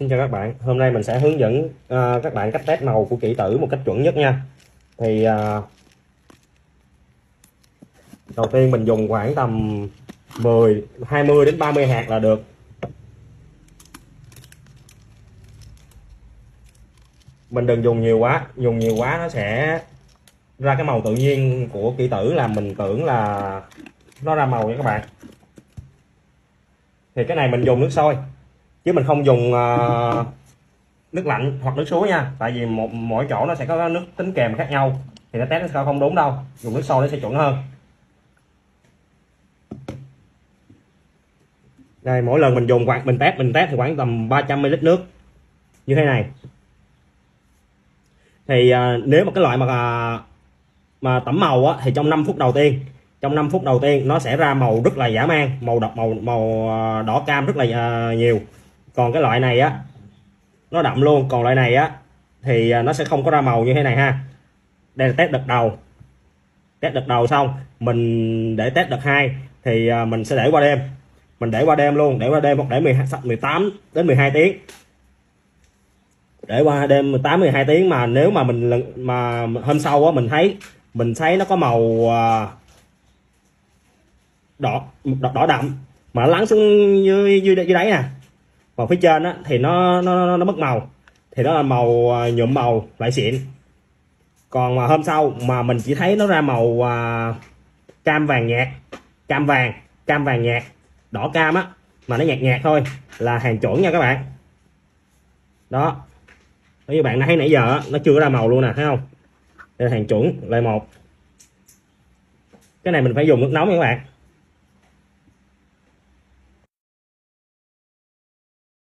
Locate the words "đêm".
70.60-70.78, 71.76-71.94, 72.40-72.58, 76.86-77.12